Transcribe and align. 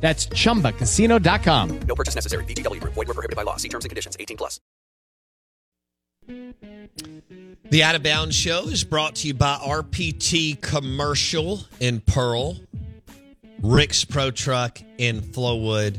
That's 0.00 0.26
chumbacasino.com. 0.26 1.80
No 1.80 1.94
purchase 1.94 2.14
necessary. 2.14 2.44
VGW 2.44 2.80
Group. 2.80 2.94
Void 2.94 3.08
were 3.08 3.14
prohibited 3.14 3.36
by 3.36 3.42
law. 3.42 3.56
See 3.56 3.68
terms 3.68 3.84
and 3.84 3.90
conditions. 3.90 4.16
18 4.20 4.36
plus. 4.36 4.60
The 7.70 7.82
Out 7.82 7.94
of 7.96 8.02
Bounds 8.02 8.34
Show 8.36 8.68
is 8.68 8.84
brought 8.84 9.16
to 9.16 9.28
you 9.28 9.34
by 9.34 9.56
RPT 9.56 10.60
Commercial 10.60 11.60
in 11.80 12.00
Pearl, 12.00 12.56
Rick's 13.60 14.04
Pro 14.04 14.30
Truck 14.30 14.78
in 14.98 15.20
Flowood, 15.20 15.98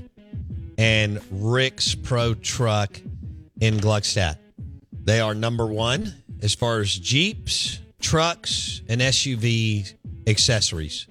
and 0.78 1.20
Rick's 1.30 1.94
Pro 1.94 2.34
Truck 2.36 3.00
in 3.60 3.78
Gluckstadt. 3.80 4.38
They 5.04 5.20
are 5.20 5.34
number 5.34 5.66
one 5.66 6.14
as 6.42 6.54
far 6.54 6.80
as 6.80 6.98
Jeeps, 6.98 7.80
trucks, 8.00 8.82
and 8.88 9.02
SUV 9.02 9.94
accessories. 10.26 11.08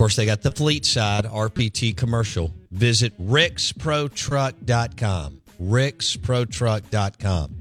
Course, 0.00 0.16
they 0.16 0.24
got 0.24 0.40
the 0.40 0.50
fleet 0.50 0.86
side, 0.86 1.26
RPT 1.26 1.94
Commercial. 1.94 2.54
Visit 2.70 3.12
ricksprotruck.com. 3.20 5.42
ricksprotruck.com. 5.62 7.54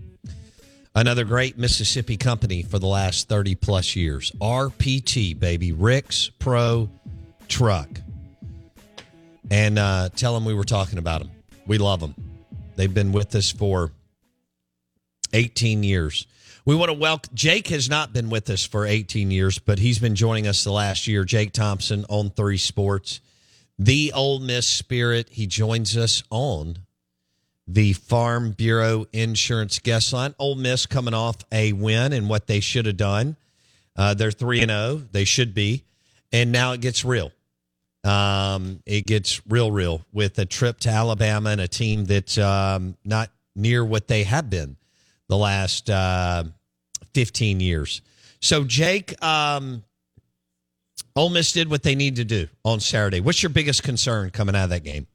Another 0.96 1.26
great 1.26 1.58
Mississippi 1.58 2.16
company 2.16 2.64
for 2.64 2.80
the 2.80 2.88
last 2.88 3.28
30 3.28 3.56
plus 3.56 3.98
years. 3.98 4.32
RPT, 4.40 5.38
baby. 5.38 5.74
Rick's 5.74 6.30
Pro 6.30 6.90
Truck. 7.50 7.90
And 9.52 9.78
uh, 9.78 10.08
tell 10.16 10.34
them 10.34 10.46
we 10.46 10.54
were 10.54 10.64
talking 10.64 10.98
about 10.98 11.20
them. 11.20 11.32
We 11.68 11.78
love 11.78 12.00
them. 12.00 12.16
They've 12.78 12.94
been 12.94 13.12
with 13.12 13.36
us 13.36 13.52
for 13.52 13.92
18 15.34 15.84
years. 15.84 16.28
We 16.66 16.76
want 16.76 16.90
to 16.90 16.98
welcome 16.98 17.32
Jake 17.34 17.70
has 17.70 17.90
not 17.90 18.14
been 18.14 18.30
with 18.30 18.50
us 18.50 18.66
for 18.66 18.86
18 18.86 19.32
years, 19.32 19.58
but 19.58 19.80
he's 19.80 19.98
been 19.98 20.16
joining 20.16 20.46
us 20.46 20.64
the 20.64 20.72
last 20.72 21.08
year. 21.08 21.24
Jake 21.24 21.52
Thompson 21.52 22.04
On3 22.04 22.60
Sports, 22.60 23.22
the 23.80 24.12
Ole 24.14 24.40
Miss 24.40 24.68
Spirit. 24.68 25.30
He 25.32 25.48
joins 25.48 25.98
us 25.98 26.22
on 26.30 26.78
the 27.66 27.94
Farm 27.94 28.52
Bureau 28.52 29.06
Insurance 29.14 29.80
guest 29.80 30.12
line. 30.14 30.36
Ole 30.38 30.56
Miss 30.56 30.86
coming 30.86 31.14
off 31.14 31.38
a 31.52 31.74
win 31.74 32.14
and 32.14 32.30
what 32.30 32.48
they 32.48 32.60
should 32.60 32.86
have 32.86 32.98
done. 32.98 33.36
Uh, 33.96 34.14
they're 34.14 34.32
three 34.32 34.62
and 34.62 34.70
zero. 34.70 35.02
They 35.12 35.26
should 35.26 35.54
be, 35.54 35.86
and 36.32 36.52
now 36.52 36.74
it 36.74 36.82
gets 36.82 37.04
real. 37.04 37.32
Um, 38.04 38.82
it 38.86 39.06
gets 39.06 39.42
real, 39.48 39.72
real 39.72 40.06
with 40.14 40.38
a 40.40 40.46
trip 40.46 40.80
to 40.82 40.90
Alabama 40.90 41.50
and 41.50 41.62
a 41.62 41.68
team 41.68 42.06
that's 42.06 42.38
um, 42.38 42.96
not 43.04 43.30
near 43.56 43.84
what 43.84 44.08
they 44.08 44.24
have 44.24 44.50
been 44.50 44.78
the 45.30 45.38
last 45.38 45.90
uh, 45.90 46.44
15 47.14 47.62
years. 47.62 48.02
So, 48.42 48.66
Jake, 48.66 49.22
um, 49.24 49.84
Ole 51.16 51.30
Miss 51.30 51.54
did 51.54 51.70
what 51.70 51.84
they 51.84 51.96
need 51.96 52.18
to 52.18 52.26
do 52.26 52.48
on 52.66 52.80
Saturday. 52.80 53.22
What's 53.22 53.42
your 53.42 53.50
biggest 53.50 53.84
concern 53.84 54.32
coming 54.32 54.56
out 54.56 54.66
of 54.66 54.70
that 54.72 54.84
game? 54.84 55.08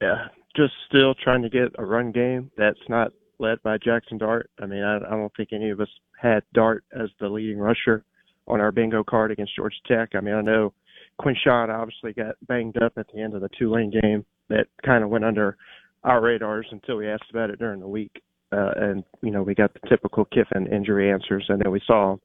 Yeah, 0.00 0.28
just 0.56 0.72
still 0.88 1.14
trying 1.14 1.42
to 1.42 1.50
get 1.50 1.72
a 1.78 1.84
run 1.84 2.10
game 2.10 2.50
that's 2.56 2.80
not 2.88 3.12
led 3.38 3.62
by 3.62 3.78
Jackson 3.78 4.18
Dart. 4.18 4.50
I 4.60 4.66
mean, 4.66 4.82
I, 4.82 4.96
I 4.96 5.10
don't 5.10 5.32
think 5.36 5.50
any 5.52 5.70
of 5.70 5.80
us 5.80 5.88
had 6.20 6.42
Dart 6.52 6.84
as 6.92 7.08
the 7.20 7.28
leading 7.28 7.58
rusher 7.58 8.04
on 8.46 8.60
our 8.60 8.72
bingo 8.72 9.04
card 9.04 9.30
against 9.30 9.56
Georgia 9.56 9.76
Tech. 9.86 10.10
I 10.14 10.20
mean, 10.20 10.34
I 10.34 10.40
know 10.40 10.72
Quinshon 11.20 11.68
obviously 11.68 12.12
got 12.12 12.34
banged 12.46 12.80
up 12.82 12.94
at 12.96 13.06
the 13.12 13.20
end 13.20 13.34
of 13.34 13.42
the 13.42 13.48
Tulane 13.58 13.90
game. 13.90 14.24
That 14.48 14.66
kind 14.84 15.04
of 15.04 15.10
went 15.10 15.24
under 15.24 15.56
our 16.02 16.20
radars 16.20 16.66
until 16.70 16.96
we 16.96 17.08
asked 17.08 17.30
about 17.30 17.50
it 17.50 17.58
during 17.58 17.80
the 17.80 17.88
week. 17.88 18.22
Uh, 18.52 18.72
and, 18.76 19.04
you 19.22 19.30
know, 19.30 19.42
we 19.42 19.54
got 19.54 19.72
the 19.74 19.88
typical 19.88 20.24
Kiffin 20.24 20.66
injury 20.72 21.10
answers, 21.10 21.44
and 21.48 21.60
then 21.60 21.70
we 21.70 21.80
saw 21.86 22.12
him 22.12 22.20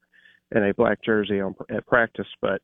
in 0.54 0.64
a 0.64 0.74
black 0.74 1.02
jersey 1.04 1.40
on, 1.40 1.54
at 1.70 1.86
practice. 1.86 2.26
But, 2.40 2.60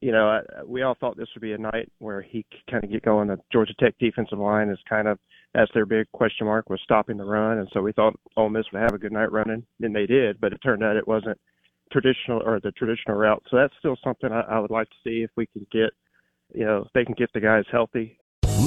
you 0.00 0.10
know, 0.12 0.28
I, 0.28 0.40
we 0.64 0.82
all 0.82 0.96
thought 0.98 1.16
this 1.16 1.28
would 1.34 1.42
be 1.42 1.52
a 1.52 1.58
night 1.58 1.90
where 1.98 2.22
he 2.22 2.46
could 2.50 2.70
kind 2.70 2.84
of 2.84 2.90
get 2.90 3.04
going. 3.04 3.28
The 3.28 3.38
Georgia 3.52 3.74
Tech 3.78 3.94
defensive 3.98 4.38
line 4.38 4.70
is 4.70 4.78
kind 4.88 5.06
of, 5.08 5.18
that's 5.52 5.70
their 5.74 5.86
big 5.86 6.10
question 6.12 6.46
mark, 6.46 6.70
was 6.70 6.80
stopping 6.82 7.16
the 7.16 7.24
run. 7.24 7.58
And 7.58 7.68
so 7.72 7.82
we 7.82 7.92
thought 7.92 8.18
Ole 8.36 8.48
Miss 8.48 8.64
would 8.72 8.82
have 8.82 8.94
a 8.94 8.98
good 8.98 9.12
night 9.12 9.32
running, 9.32 9.64
and 9.80 9.94
they 9.94 10.06
did, 10.06 10.40
but 10.40 10.52
it 10.52 10.58
turned 10.62 10.82
out 10.82 10.96
it 10.96 11.06
wasn't 11.06 11.38
traditional 11.92 12.42
or 12.44 12.58
the 12.60 12.72
traditional 12.72 13.16
route. 13.16 13.42
So 13.50 13.56
that's 13.58 13.74
still 13.78 13.96
something 14.02 14.32
I, 14.32 14.40
I 14.40 14.58
would 14.58 14.70
like 14.70 14.88
to 14.88 14.96
see 15.04 15.22
if 15.22 15.30
we 15.36 15.46
can 15.46 15.66
get, 15.70 15.90
you 16.54 16.64
know, 16.64 16.84
if 16.86 16.92
they 16.94 17.04
can 17.04 17.14
get 17.14 17.32
the 17.34 17.40
guys 17.40 17.64
healthy. 17.70 18.18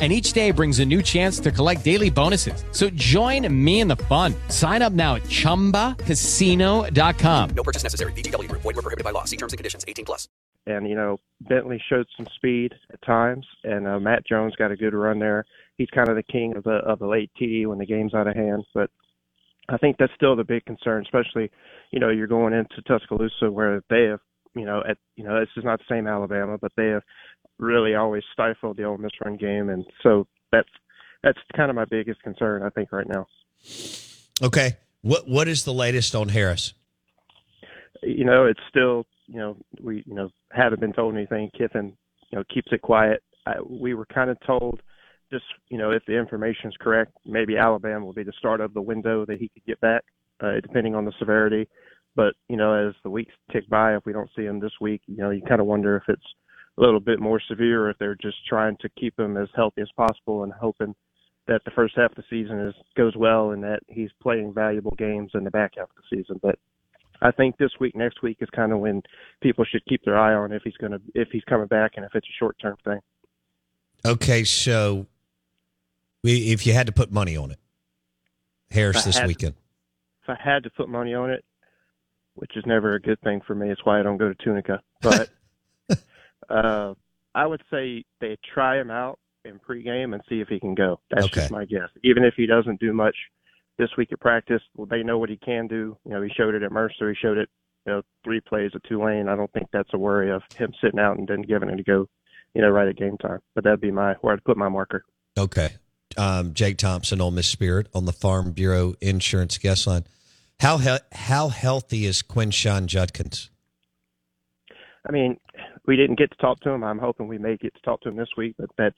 and 0.00 0.12
each 0.12 0.32
day 0.32 0.50
brings 0.50 0.80
a 0.80 0.84
new 0.84 1.02
chance 1.02 1.38
to 1.38 1.52
collect 1.52 1.84
daily 1.84 2.10
bonuses. 2.10 2.64
So 2.72 2.90
join 2.90 3.46
me 3.64 3.80
in 3.80 3.88
the 3.88 3.96
fun. 3.96 4.34
Sign 4.48 4.82
up 4.82 4.92
now 4.92 5.14
at 5.14 5.22
ChumbaCasino.com. 5.22 7.50
No 7.50 7.62
purchase 7.62 7.84
necessary. 7.84 8.12
VGW 8.12 8.48
Group. 8.48 8.62
Void 8.62 8.74
were 8.74 8.82
prohibited 8.82 9.04
by 9.04 9.12
law. 9.12 9.22
See 9.22 9.36
terms 9.36 9.52
and 9.52 9.58
conditions. 9.58 9.84
18 9.86 10.04
plus. 10.04 10.26
And, 10.66 10.88
you 10.88 10.96
know, 10.96 11.20
Bentley 11.40 11.80
showed 11.88 12.08
some 12.16 12.26
speed 12.36 12.74
at 12.92 13.00
times, 13.02 13.46
and 13.64 13.86
uh, 13.86 14.00
Matt 14.00 14.26
Jones 14.26 14.56
got 14.56 14.72
a 14.72 14.76
good 14.76 14.94
run 14.94 15.18
there. 15.18 15.44
He's 15.76 15.90
kind 15.94 16.08
of 16.08 16.16
the 16.16 16.22
king 16.22 16.56
of 16.56 16.64
the 16.64 16.78
of 16.86 16.98
the 16.98 17.06
late 17.06 17.30
TD 17.40 17.66
when 17.66 17.78
the 17.78 17.86
game's 17.86 18.14
out 18.14 18.26
of 18.26 18.34
hand. 18.34 18.64
But 18.72 18.88
I 19.68 19.76
think 19.76 19.98
that's 19.98 20.14
still 20.14 20.36
the 20.36 20.44
big 20.44 20.64
concern, 20.64 21.04
especially, 21.04 21.50
you 21.90 22.00
know, 22.00 22.08
you're 22.08 22.26
going 22.26 22.54
into 22.54 22.80
Tuscaloosa 22.86 23.50
where 23.50 23.82
they 23.90 24.04
have 24.04 24.20
you 24.54 24.64
know, 24.64 24.82
at 24.88 24.96
you 25.16 25.24
know, 25.24 25.40
this 25.40 25.48
is 25.56 25.64
not 25.64 25.80
the 25.80 25.84
same 25.88 26.06
Alabama, 26.06 26.58
but 26.58 26.72
they 26.76 26.86
have 26.86 27.02
really 27.58 27.94
always 27.94 28.22
stifled 28.32 28.76
the 28.76 28.84
Ole 28.84 28.98
Miss 28.98 29.12
run 29.24 29.36
game, 29.36 29.68
and 29.68 29.84
so 30.02 30.26
that's 30.52 30.68
that's 31.22 31.38
kind 31.56 31.70
of 31.70 31.76
my 31.76 31.84
biggest 31.86 32.22
concern, 32.22 32.62
I 32.62 32.70
think, 32.70 32.92
right 32.92 33.06
now. 33.08 33.26
Okay. 34.42 34.76
What 35.02 35.28
what 35.28 35.48
is 35.48 35.64
the 35.64 35.74
latest 35.74 36.14
on 36.14 36.28
Harris? 36.30 36.74
You 38.02 38.24
know, 38.24 38.46
it's 38.46 38.60
still 38.68 39.04
you 39.26 39.38
know 39.38 39.56
we 39.82 40.02
you 40.06 40.14
know 40.14 40.30
haven't 40.50 40.80
been 40.80 40.92
told 40.92 41.14
anything. 41.14 41.50
Kiffin 41.56 41.96
you 42.30 42.38
know 42.38 42.44
keeps 42.52 42.72
it 42.72 42.82
quiet. 42.82 43.22
I, 43.46 43.54
we 43.60 43.94
were 43.94 44.06
kind 44.06 44.30
of 44.30 44.38
told 44.46 44.80
just 45.30 45.44
you 45.68 45.78
know 45.78 45.90
if 45.90 46.02
the 46.06 46.18
information 46.18 46.70
is 46.70 46.76
correct, 46.80 47.12
maybe 47.26 47.56
Alabama 47.56 48.04
will 48.04 48.12
be 48.12 48.22
the 48.22 48.32
start 48.38 48.60
of 48.60 48.72
the 48.74 48.82
window 48.82 49.26
that 49.26 49.38
he 49.38 49.48
could 49.48 49.64
get 49.66 49.80
back, 49.80 50.04
uh, 50.42 50.60
depending 50.62 50.94
on 50.94 51.04
the 51.04 51.12
severity. 51.18 51.68
But 52.16 52.34
you 52.48 52.56
know, 52.56 52.88
as 52.88 52.94
the 53.02 53.10
weeks 53.10 53.34
tick 53.52 53.68
by, 53.68 53.96
if 53.96 54.06
we 54.06 54.12
don't 54.12 54.30
see 54.36 54.44
him 54.44 54.60
this 54.60 54.72
week, 54.80 55.02
you 55.06 55.18
know, 55.18 55.30
you 55.30 55.42
kind 55.42 55.60
of 55.60 55.66
wonder 55.66 55.96
if 55.96 56.04
it's 56.08 56.26
a 56.76 56.80
little 56.80 57.00
bit 57.00 57.20
more 57.20 57.40
severe, 57.48 57.90
if 57.90 57.98
they're 57.98 58.16
just 58.16 58.44
trying 58.48 58.76
to 58.78 58.88
keep 58.98 59.18
him 59.18 59.36
as 59.36 59.48
healthy 59.54 59.82
as 59.82 59.90
possible 59.96 60.42
and 60.42 60.52
hoping 60.52 60.94
that 61.46 61.62
the 61.64 61.70
first 61.72 61.94
half 61.96 62.10
of 62.10 62.16
the 62.16 62.24
season 62.30 62.58
is 62.58 62.74
goes 62.96 63.14
well 63.16 63.50
and 63.50 63.62
that 63.62 63.80
he's 63.88 64.10
playing 64.22 64.52
valuable 64.52 64.94
games 64.96 65.30
in 65.34 65.44
the 65.44 65.50
back 65.50 65.72
half 65.76 65.88
of 65.90 65.96
the 65.96 66.16
season. 66.16 66.40
But 66.42 66.58
I 67.20 67.30
think 67.30 67.56
this 67.58 67.70
week, 67.78 67.94
next 67.94 68.22
week 68.22 68.38
is 68.40 68.48
kind 68.50 68.72
of 68.72 68.78
when 68.78 69.02
people 69.40 69.64
should 69.64 69.84
keep 69.86 70.04
their 70.04 70.18
eye 70.18 70.34
on 70.34 70.52
if 70.52 70.62
he's 70.62 70.76
going 70.76 70.92
to 70.92 71.00
if 71.14 71.28
he's 71.30 71.44
coming 71.44 71.66
back 71.66 71.92
and 71.96 72.04
if 72.04 72.14
it's 72.14 72.26
a 72.26 72.36
short 72.38 72.56
term 72.60 72.76
thing. 72.84 73.00
Okay, 74.06 74.44
so 74.44 75.06
if 76.22 76.66
you 76.66 76.72
had 76.72 76.86
to 76.86 76.92
put 76.92 77.12
money 77.12 77.36
on 77.36 77.50
it, 77.50 77.58
Harris 78.70 79.04
this 79.04 79.20
weekend. 79.22 79.54
If 80.22 80.30
I 80.30 80.36
had 80.42 80.64
to 80.64 80.70
put 80.70 80.88
money 80.88 81.14
on 81.14 81.30
it, 81.30 81.44
which 82.34 82.56
is 82.56 82.64
never 82.66 82.94
a 82.94 83.00
good 83.00 83.20
thing 83.20 83.40
for 83.46 83.54
me, 83.54 83.70
it's 83.70 83.84
why 83.84 84.00
I 84.00 84.02
don't 84.02 84.16
go 84.16 84.28
to 84.28 84.34
Tunica. 84.42 84.80
But 85.00 85.30
uh, 86.50 86.94
I 87.34 87.46
would 87.46 87.62
say 87.70 88.04
they 88.20 88.36
try 88.54 88.80
him 88.80 88.90
out 88.90 89.18
in 89.44 89.58
pregame 89.58 90.14
and 90.14 90.22
see 90.28 90.40
if 90.40 90.48
he 90.48 90.58
can 90.60 90.74
go. 90.74 91.00
That's 91.10 91.26
Okay. 91.26 91.40
just 91.40 91.50
my 91.50 91.64
guess. 91.64 91.88
Even 92.02 92.24
if 92.24 92.34
he 92.36 92.46
doesn't 92.46 92.80
do 92.80 92.92
much 92.92 93.16
this 93.78 93.90
week 93.98 94.12
at 94.12 94.20
practice, 94.20 94.62
well, 94.76 94.86
they 94.86 95.02
know 95.02 95.18
what 95.18 95.28
he 95.30 95.36
can 95.36 95.66
do. 95.66 95.96
You 96.04 96.12
know, 96.12 96.22
he 96.22 96.30
showed 96.36 96.54
it 96.54 96.62
at 96.62 96.72
Mercer. 96.72 97.10
He 97.10 97.16
showed 97.16 97.38
it, 97.38 97.48
you 97.86 97.92
know, 97.92 98.02
three 98.22 98.40
plays 98.40 98.70
at 98.74 98.84
Tulane. 98.84 99.28
I 99.28 99.36
don't 99.36 99.52
think 99.52 99.66
that's 99.72 99.90
a 99.92 99.98
worry 99.98 100.30
of 100.30 100.42
him 100.56 100.72
sitting 100.80 101.00
out 101.00 101.18
and 101.18 101.26
then 101.28 101.42
giving 101.42 101.68
it 101.68 101.80
a 101.80 101.82
go, 101.82 102.08
you 102.54 102.62
know, 102.62 102.70
right 102.70 102.88
at 102.88 102.96
game 102.96 103.18
time. 103.18 103.40
But 103.54 103.64
that'd 103.64 103.80
be 103.80 103.90
my 103.90 104.14
where 104.20 104.32
I'd 104.34 104.44
put 104.44 104.56
my 104.56 104.68
marker. 104.68 105.04
Okay. 105.36 105.70
Um, 106.16 106.54
Jake 106.54 106.76
Thompson 106.78 107.20
on 107.20 107.34
Miss 107.34 107.48
Spirit 107.48 107.88
on 107.92 108.04
the 108.04 108.12
Farm 108.12 108.52
Bureau 108.52 108.94
Insurance 109.00 109.58
guest 109.58 109.86
line. 109.86 110.04
How 110.60 110.78
he- 110.78 110.96
how 111.12 111.48
healthy 111.48 112.06
is 112.06 112.22
Quinshon 112.22 112.86
Judkins? 112.86 113.50
I 115.06 115.12
mean, 115.12 115.38
we 115.86 115.96
didn't 115.96 116.18
get 116.18 116.30
to 116.30 116.36
talk 116.38 116.60
to 116.60 116.70
him. 116.70 116.82
I'm 116.82 116.98
hoping 116.98 117.28
we 117.28 117.38
may 117.38 117.56
get 117.56 117.74
to 117.74 117.82
talk 117.82 118.00
to 118.02 118.08
him 118.08 118.16
this 118.16 118.28
week, 118.36 118.54
but 118.58 118.70
that 118.78 118.94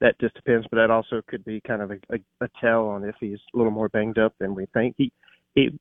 that 0.00 0.18
just 0.20 0.34
depends. 0.34 0.66
But 0.70 0.78
that 0.78 0.90
also 0.90 1.22
could 1.28 1.44
be 1.44 1.60
kind 1.66 1.82
of 1.82 1.90
a, 1.92 1.98
a, 2.10 2.44
a 2.44 2.48
tell 2.60 2.86
on 2.88 3.04
if 3.04 3.14
he's 3.20 3.38
a 3.54 3.56
little 3.56 3.72
more 3.72 3.88
banged 3.88 4.18
up 4.18 4.34
than 4.38 4.54
we 4.54 4.66
think. 4.74 4.94
He 4.98 5.12
he 5.54 5.78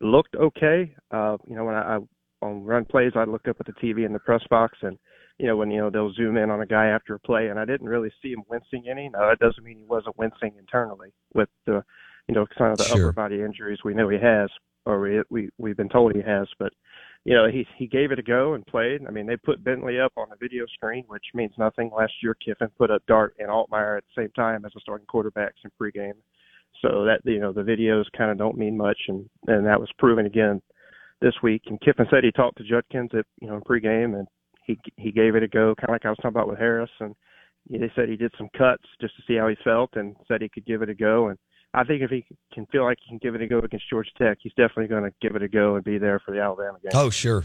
looked 0.00 0.34
okay. 0.34 0.94
Uh, 1.10 1.36
you 1.46 1.54
know, 1.54 1.64
when 1.64 1.74
I, 1.74 1.96
I 1.96 1.98
on 2.42 2.64
run 2.64 2.84
plays, 2.84 3.12
I 3.14 3.24
look 3.24 3.48
up 3.48 3.56
at 3.60 3.66
the 3.66 3.72
TV 3.72 4.04
in 4.04 4.12
the 4.12 4.18
press 4.18 4.42
box, 4.50 4.78
and 4.82 4.98
you 5.38 5.46
know 5.46 5.56
when 5.56 5.70
you 5.70 5.78
know 5.78 5.90
they'll 5.90 6.12
zoom 6.12 6.36
in 6.36 6.50
on 6.50 6.60
a 6.60 6.66
guy 6.66 6.86
after 6.86 7.14
a 7.14 7.20
play, 7.20 7.48
and 7.48 7.58
I 7.58 7.64
didn't 7.64 7.88
really 7.88 8.12
see 8.20 8.32
him 8.32 8.42
wincing 8.48 8.84
any. 8.90 9.08
No, 9.08 9.28
that 9.28 9.38
doesn't 9.38 9.64
mean 9.64 9.78
he 9.78 9.84
wasn't 9.84 10.18
wincing 10.18 10.54
internally 10.58 11.12
with 11.34 11.48
the 11.66 11.84
you 12.28 12.34
know 12.34 12.46
some 12.58 12.72
of 12.72 12.78
the 12.78 12.84
Sure. 12.84 13.08
upper 13.08 13.12
body 13.12 13.42
injuries 13.42 13.78
we 13.84 13.94
know 13.94 14.08
he 14.08 14.18
has, 14.18 14.50
or 14.86 15.00
we 15.00 15.22
we 15.30 15.50
we've 15.58 15.76
been 15.76 15.88
told 15.88 16.14
he 16.14 16.22
has, 16.22 16.48
but 16.58 16.72
you 17.24 17.34
know, 17.34 17.48
he 17.50 17.66
he 17.76 17.86
gave 17.86 18.12
it 18.12 18.18
a 18.18 18.22
go 18.22 18.54
and 18.54 18.66
played. 18.66 19.00
I 19.06 19.10
mean, 19.10 19.26
they 19.26 19.36
put 19.36 19.64
Bentley 19.64 19.98
up 19.98 20.12
on 20.16 20.28
a 20.30 20.36
video 20.36 20.66
screen, 20.74 21.04
which 21.08 21.24
means 21.32 21.52
nothing. 21.58 21.90
Last 21.96 22.12
year, 22.22 22.36
Kiffin 22.44 22.68
put 22.76 22.90
up 22.90 23.02
Dart 23.06 23.34
and 23.38 23.48
Altmyer 23.48 23.96
at 23.96 24.04
the 24.04 24.22
same 24.22 24.30
time 24.32 24.64
as 24.64 24.72
the 24.74 24.80
starting 24.80 25.06
quarterbacks 25.06 25.64
in 25.64 25.70
pregame. 25.80 26.18
So 26.82 27.04
that 27.04 27.20
you 27.24 27.40
know, 27.40 27.52
the 27.52 27.62
videos 27.62 28.04
kind 28.16 28.30
of 28.30 28.36
don't 28.36 28.58
mean 28.58 28.76
much, 28.76 28.98
and 29.08 29.28
and 29.46 29.64
that 29.66 29.80
was 29.80 29.88
proven 29.98 30.26
again 30.26 30.60
this 31.22 31.34
week. 31.42 31.62
And 31.66 31.80
Kiffin 31.80 32.06
said 32.10 32.24
he 32.24 32.32
talked 32.32 32.58
to 32.58 32.64
Judkins 32.64 33.10
at 33.14 33.24
you 33.40 33.48
know 33.48 33.56
in 33.56 33.62
pregame, 33.62 34.18
and 34.18 34.28
he 34.66 34.78
he 34.96 35.10
gave 35.10 35.34
it 35.34 35.42
a 35.42 35.48
go, 35.48 35.74
kind 35.74 35.88
of 35.88 35.94
like 35.94 36.04
I 36.04 36.10
was 36.10 36.18
talking 36.18 36.30
about 36.30 36.48
with 36.48 36.58
Harris. 36.58 36.90
And 37.00 37.14
they 37.70 37.90
said 37.96 38.10
he 38.10 38.16
did 38.16 38.34
some 38.36 38.50
cuts 38.56 38.84
just 39.00 39.16
to 39.16 39.22
see 39.26 39.36
how 39.36 39.48
he 39.48 39.56
felt, 39.64 39.90
and 39.94 40.14
said 40.28 40.42
he 40.42 40.50
could 40.50 40.66
give 40.66 40.82
it 40.82 40.90
a 40.90 40.94
go. 40.94 41.28
And 41.28 41.38
I 41.74 41.82
think 41.82 42.02
if 42.02 42.10
he 42.10 42.24
can 42.52 42.66
feel 42.66 42.84
like 42.84 42.98
he 43.02 43.08
can 43.08 43.18
give 43.18 43.34
it 43.34 43.42
a 43.42 43.48
go 43.48 43.58
against 43.58 43.90
Georgia 43.90 44.10
Tech, 44.16 44.38
he's 44.40 44.52
definitely 44.52 44.86
going 44.86 45.02
to 45.02 45.12
give 45.20 45.34
it 45.34 45.42
a 45.42 45.48
go 45.48 45.74
and 45.74 45.84
be 45.84 45.98
there 45.98 46.20
for 46.24 46.30
the 46.30 46.40
Alabama 46.40 46.78
game. 46.80 46.92
Oh, 46.94 47.10
sure. 47.10 47.44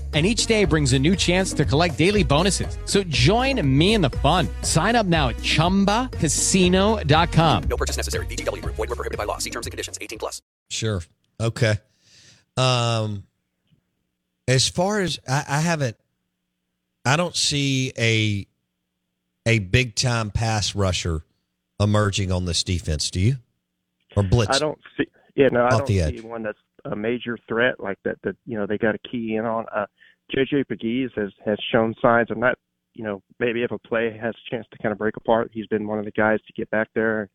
And 0.13 0.25
each 0.25 0.45
day 0.45 0.65
brings 0.65 0.91
a 0.91 0.99
new 0.99 1.15
chance 1.15 1.53
to 1.53 1.63
collect 1.63 1.97
daily 1.97 2.23
bonuses. 2.23 2.77
So 2.83 3.01
join 3.03 3.65
me 3.65 3.93
in 3.93 4.01
the 4.01 4.09
fun. 4.09 4.49
Sign 4.61 4.97
up 4.97 5.05
now 5.05 5.29
at 5.29 5.37
chumbacasino.com. 5.37 7.63
No 7.69 7.77
purchase 7.77 7.95
necessary. 7.95 8.25
VGW 8.25 8.61
Group. 8.61 8.75
Void 8.75 8.89
were 8.89 8.97
prohibited 8.97 9.17
by 9.17 9.23
law. 9.23 9.37
See 9.37 9.49
terms 9.49 9.67
and 9.67 9.71
conditions. 9.71 9.97
18 10.01 10.19
plus. 10.19 10.41
Sure. 10.69 11.01
Okay. 11.39 11.75
Um, 12.57 13.23
as 14.47 14.67
far 14.67 14.99
as 14.99 15.19
I, 15.27 15.43
I 15.47 15.59
haven't, 15.61 15.97
I 17.05 17.15
don't 17.15 17.35
see 17.35 17.93
a 17.97 18.45
a 19.47 19.59
big 19.59 19.95
time 19.95 20.29
pass 20.29 20.75
rusher 20.75 21.23
emerging 21.79 22.31
on 22.31 22.45
this 22.45 22.63
defense. 22.63 23.09
Do 23.09 23.19
you? 23.19 23.37
Or 24.15 24.23
blitz? 24.23 24.55
I 24.55 24.59
don't 24.59 24.77
see. 24.97 25.07
Yeah, 25.35 25.47
no, 25.51 25.65
I 25.65 25.69
don't 25.69 25.87
the 25.87 25.93
see 25.93 26.01
edge. 26.01 26.21
one 26.21 26.43
that's 26.43 26.59
a 26.85 26.95
major 26.95 27.37
threat 27.47 27.79
like 27.79 27.97
that. 28.05 28.17
That 28.23 28.35
you 28.45 28.57
know 28.57 28.65
they 28.65 28.77
got 28.77 28.93
to 28.93 29.09
key 29.09 29.35
in 29.35 29.45
on. 29.45 29.65
Uh, 29.75 29.85
JJ 30.35 30.65
Pegues 30.69 31.11
has 31.15 31.31
has 31.45 31.57
shown 31.71 31.93
signs 32.01 32.31
of 32.31 32.37
not. 32.37 32.57
You 32.93 33.05
know, 33.05 33.21
maybe 33.39 33.63
if 33.63 33.71
a 33.71 33.79
play 33.79 34.17
has 34.21 34.35
a 34.35 34.49
chance 34.53 34.67
to 34.69 34.77
kind 34.79 34.91
of 34.91 34.97
break 34.97 35.15
apart, 35.15 35.49
he's 35.53 35.67
been 35.67 35.87
one 35.87 35.97
of 35.97 36.03
the 36.03 36.11
guys 36.11 36.39
to 36.45 36.53
get 36.53 36.69
back 36.71 36.89
there. 36.93 37.29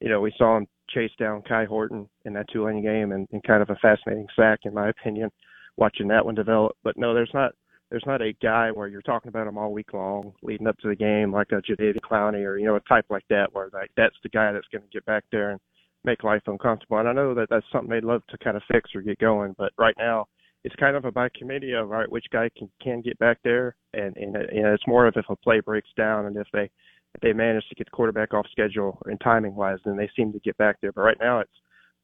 You 0.00 0.08
know, 0.08 0.22
we 0.22 0.32
saw 0.38 0.56
him 0.56 0.66
chase 0.88 1.10
down 1.18 1.42
Kai 1.42 1.66
Horton 1.66 2.08
in 2.24 2.32
that 2.32 2.46
Tulane 2.50 2.82
game, 2.82 3.12
and, 3.12 3.28
and 3.30 3.42
kind 3.42 3.62
of 3.62 3.68
a 3.68 3.76
fascinating 3.76 4.26
sack, 4.34 4.60
in 4.64 4.72
my 4.72 4.88
opinion, 4.88 5.30
watching 5.76 6.08
that 6.08 6.24
one 6.24 6.34
develop. 6.34 6.76
But 6.82 6.96
no, 6.96 7.12
there's 7.12 7.30
not 7.34 7.52
there's 7.92 8.02
not 8.06 8.22
a 8.22 8.32
guy 8.42 8.70
where 8.70 8.88
you're 8.88 9.02
talking 9.02 9.28
about 9.28 9.46
him 9.46 9.58
all 9.58 9.70
week 9.70 9.92
long 9.92 10.32
leading 10.42 10.66
up 10.66 10.78
to 10.78 10.88
the 10.88 10.96
game 10.96 11.30
like 11.30 11.48
a 11.52 11.56
Jadeveon 11.56 12.00
Clowney 12.00 12.42
or 12.42 12.56
you 12.56 12.64
know 12.64 12.76
a 12.76 12.80
type 12.88 13.04
like 13.10 13.24
that 13.28 13.52
where 13.52 13.68
like 13.74 13.90
that's 13.98 14.16
the 14.22 14.30
guy 14.30 14.50
that's 14.50 14.66
going 14.72 14.80
to 14.80 14.88
get 14.88 15.04
back 15.04 15.24
there 15.30 15.50
and 15.50 15.60
make 16.04 16.24
life 16.24 16.42
uncomfortable. 16.46 16.98
And 16.98 17.08
I 17.08 17.12
know 17.12 17.34
that 17.34 17.48
that's 17.50 17.66
something 17.72 17.90
they'd 17.90 18.04
love 18.04 18.22
to 18.28 18.38
kind 18.38 18.56
of 18.56 18.62
fix 18.70 18.90
or 18.94 19.02
get 19.02 19.18
going, 19.18 19.54
but 19.58 19.72
right 19.78 19.94
now 19.98 20.26
it's 20.64 20.74
kind 20.76 20.96
of 20.96 21.04
a 21.04 21.12
by 21.12 21.28
committee 21.36 21.72
of 21.72 21.88
right 21.88 22.10
which 22.10 22.26
guy 22.32 22.48
can 22.56 22.70
can 22.80 23.00
get 23.00 23.18
back 23.18 23.38
there, 23.44 23.76
and 23.94 24.16
and, 24.16 24.36
and 24.36 24.66
it's 24.66 24.86
more 24.86 25.06
of 25.06 25.14
if 25.16 25.24
a 25.28 25.36
play 25.36 25.60
breaks 25.60 25.90
down 25.96 26.26
and 26.26 26.36
if 26.36 26.46
they 26.52 26.70
if 27.14 27.20
they 27.20 27.32
manage 27.32 27.68
to 27.68 27.74
get 27.74 27.86
the 27.86 27.90
quarterback 27.90 28.32
off 28.32 28.46
schedule 28.50 28.98
and 29.06 29.20
timing 29.20 29.54
wise, 29.54 29.78
then 29.84 29.96
they 29.96 30.08
seem 30.16 30.32
to 30.32 30.38
get 30.40 30.56
back 30.58 30.76
there. 30.80 30.92
But 30.92 31.02
right 31.02 31.18
now 31.20 31.40
it's 31.40 31.50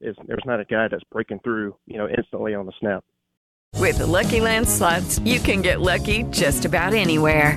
it's 0.00 0.18
there's 0.26 0.44
not 0.44 0.60
a 0.60 0.64
guy 0.64 0.88
that's 0.88 1.04
breaking 1.12 1.40
through 1.40 1.76
you 1.86 1.98
know 1.98 2.08
instantly 2.08 2.54
on 2.54 2.66
the 2.66 2.72
snap. 2.80 3.04
With 3.74 3.98
the 3.98 4.06
Lucky 4.06 4.40
Land 4.40 4.68
slots, 4.68 5.18
you 5.20 5.38
can 5.38 5.62
get 5.62 5.80
lucky 5.80 6.24
just 6.24 6.64
about 6.64 6.94
anywhere. 6.94 7.56